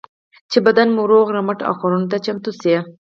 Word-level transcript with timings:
چې 0.51 0.57
بدن 0.65 0.87
مو 0.95 1.03
روغ 1.11 1.25
رمټ 1.35 1.59
او 1.67 1.73
کارونو 1.81 2.07
ته 2.11 2.17
چمتو 2.25 2.51
شي. 2.61 2.75